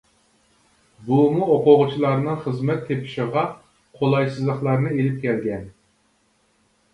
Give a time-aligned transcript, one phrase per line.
[1.09, 3.43] بۇمۇ ئوقۇغۇچىلارنىڭ خىزمەت تېپىشىغا
[4.01, 5.71] قولايسىزلىقلارنى ئېلىپ كەلگەن.